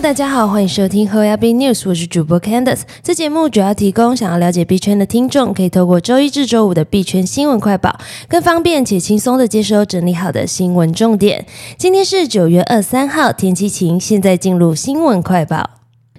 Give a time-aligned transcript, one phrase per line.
[0.00, 2.82] 大家好，欢迎收听 h o y a B News，我是主播 Candice。
[3.02, 7.98] 这节目主要提供想要了解币圈的听众，可以透过周一至周五的币圈新闻快报，
[8.28, 11.44] 更方便且轻松的接收整理好的新闻重点。
[11.76, 13.98] 今天是九月二三号，天气晴。
[13.98, 15.68] 现在进入新闻快报。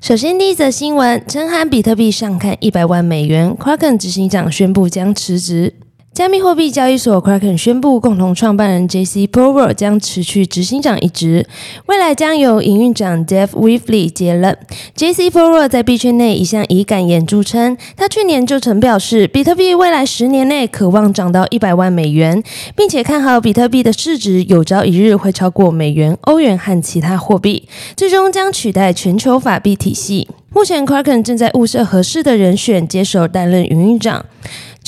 [0.00, 5.74] 首先，第一则新闻，称喊比特币上看一百万美元，Kraken 执行长宣布将辞职。
[6.18, 9.28] 加密货币交易所 Kraken 宣布，共同创办人 J.C.
[9.28, 11.46] Power 将辞去执行长一职，
[11.86, 14.58] 未来将由营运长 Dave Weavely 接任。
[14.96, 15.30] J.C.
[15.30, 22.42] Power 在币圈内一向以敢言著称，他去年就曾表示，比特币未来十年内渴望涨到一百万美元，
[22.74, 30.26] 并且看好比特币的市值有朝一日会超过美元、欧元和其他货币，最终将取代全球法币体系。
[30.50, 34.24] 目前 Kraken 正在物色合适的人选接手担任营运长。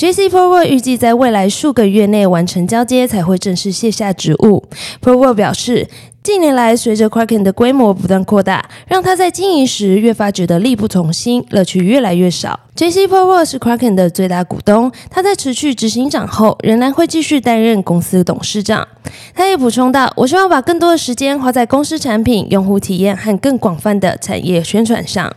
[0.01, 0.29] J.C.
[0.29, 4.63] Forward 预计在未来数个月内完成交接，才会正式卸下职务。
[4.99, 5.87] Forward 表示，
[6.23, 12.59] 近年来随着 Kraken 的规模不断扩大，让他在经营时越发觉得力不从心，乐趣越来越少。
[12.73, 13.07] J.C.
[13.07, 18.87] Forward 是 Kraken 的最大股东，他在辞去执行长后，仍然会继续担任公司董事长。
[19.35, 25.31] 他也补充道：“我希望把更多的时间花在公司产品、用户体验和更广泛的产业宣传上。”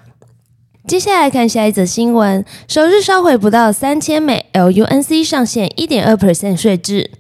[0.87, 7.11] 接下来看下一则新闻，首日烧毁不到三千美，LUNC 上限一点二 percent 税制。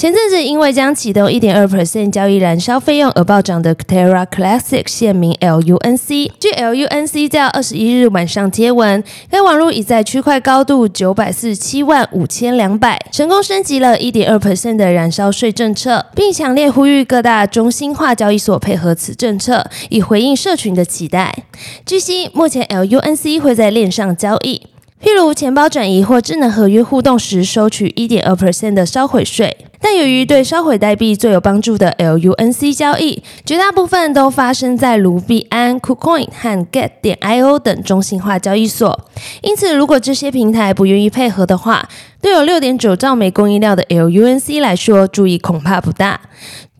[0.00, 21.44] 前阵子因为将启动一点二 percent 交易燃烧费用而暴涨的 Terra Classic 现名 LUNC，据 LUNC 在二十一日晚上贴文，该网络已在区块高度九百四十七万五千两百成功升级了一点二 percent 的燃烧税政策，并强烈呼吁各大中心化交易所配合此政策，以回应社群的期待。
[21.84, 24.62] 据悉，目前 LUNC 会在链上交易。
[25.02, 29.56] 譬如钱包转移或智能合约互动时收取一点二 percent 的烧毁税，
[29.92, 39.08] 但由于对烧毁代币最有帮助的 LUNC 交易，绝大部分都发生在卢币安、KuCoin 和 Get 点 IO 等中心化交易所，
[39.42, 41.88] 因此如果这些平台不愿意配合的话，
[42.22, 46.20] 对有六点九兆枚供应量的 LUNC 来说，注意恐怕不大。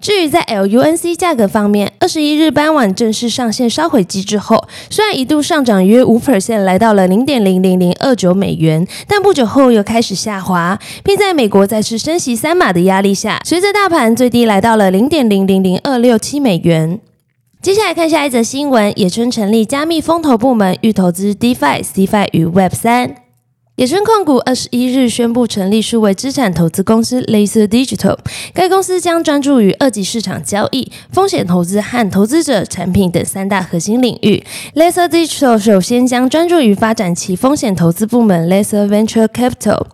[0.01, 16.99] 至于在 LUNC 价格方面，二十一日傍晚正式上线烧毁机制后，虽然一度上涨约五 percent，来到了零点零零零二九美元，但不久后又开始下滑，并在美国再次升息三码的压力下，随着大盘最低来到了零点零零零二六七美元。
[17.61, 23.30] 接下来看下一则新闻，野村成立加密风投部门，欲投资 DeFi、Cfi 与 Web 三。
[23.81, 28.19] 野村控股二十一日宣布成立数位资产投资公司 Laser Digital，
[28.53, 34.45] 该公司将专注于二级市场交易、风险投资和投资者产品等三大核心领域。
[34.75, 39.87] Laser Digital 首先将专注于发展其风险投资部门 Laser Venture Capital，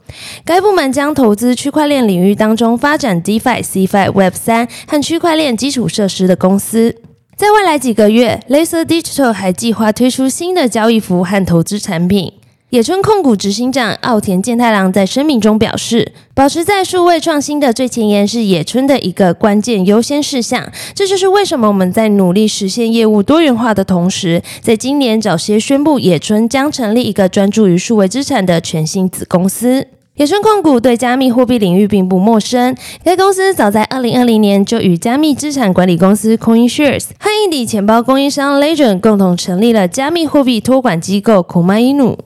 [0.44, 6.96] 该部门将投资区块链领域当中发展 DeFi、Cfi、Web 三和区块链基础设施的公司。
[7.36, 12.32] 在未来几个月，Laser Digital 还计划推出新的交易服务和投资产品。
[12.70, 20.68] 野村控股执行长奥田健太郎在声明中表示，保持在数位创新的最前沿是野村的一个关键优先事项。
[20.92, 29.86] 这就是为什么我们在努力实现业务多元化的同时，在今年早些宣布野村将成立一个专注于数位资产的全新子公司。
[30.16, 42.16] 野村控股对加密货币领域并不陌生，该公司早在二零二零年就与加密资产管理公司 CoinShares 和硬底钱包供应商 Ledger 共同成立了加密货币托管机构 Komainu。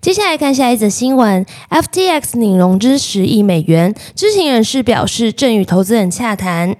[0.00, 6.76] 接下来看下一则新闻：FTX 拟融资十亿美元，知情人士表示正与投资人洽谈。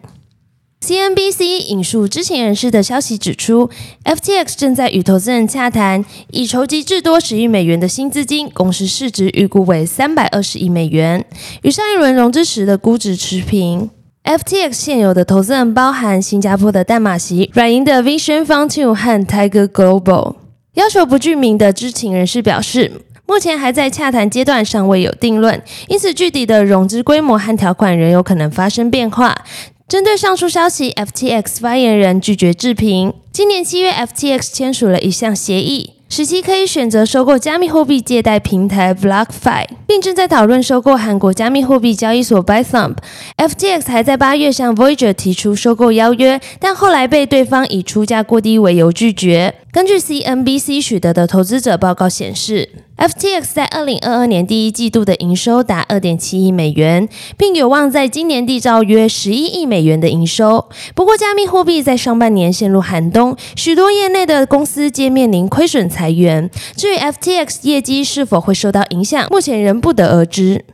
[0.87, 3.70] CNBC 引述知情人士的消息指出
[4.04, 11.25] ，FTX 正在与投资人洽谈，以筹集至多十亿美元的新资金，公司市值预估为三百二十亿美元，
[11.62, 13.88] 与上一轮融资时的估值持平。
[14.25, 20.44] FTX 现有的投资人包含新加坡的淡马锡、软银的 Vision Fund Two 和 Tiger Global。
[20.75, 22.91] 要求不具名的知情人士表示，
[23.27, 29.44] 目前还在洽谈阶段，尚未有定论，因此具体的融资规模和条款仍有可能发生变化。
[29.87, 33.12] 针对上述消息，FTX 发言人拒绝置评。
[33.31, 35.93] 今年七月，FTX 签署了一项协议。
[36.06, 42.94] 使其可以选择收购加密货币借贷平台 BlockFi，并正在讨论收购韩国加密货币交易所 by thumb。
[43.37, 49.55] FTX 还在八月向 Voyager 提出收购邀约，但后来被对方以出价过低为由拒绝。
[49.75, 60.69] 根据 CNBC 取得的投资者报告显示，FTX 在二零二二年第一季度的营收达二点七亿美元，并有望在今年缔造约十一亿美元的营收。
[60.94, 66.49] 不过，加密货币在上半年陷入寒冬，许多业内的公司皆面临亏损裁员。
[66.77, 70.65] 至于 FTX 业绩是否会受到影响，目前仍不得而知。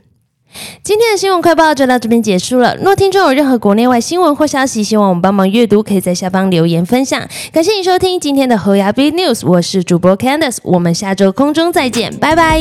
[0.83, 2.75] 今天的新闻快报就到这边结束了。
[2.77, 7.21] 若听众有任何国内外新闻或消息，希望我们帮忙阅读，可以在下方留言分享。
[7.51, 12.59] 感谢你收听今天的侯牙 B News，我是主播 Candice，我们下周空中再见，拜拜。